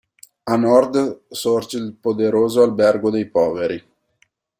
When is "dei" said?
3.11-3.27